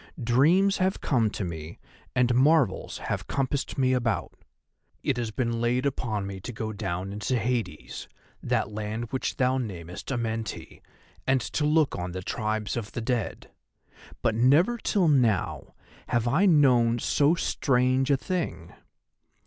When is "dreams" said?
0.23-0.77